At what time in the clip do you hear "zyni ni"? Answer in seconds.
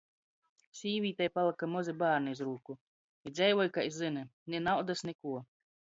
3.99-4.67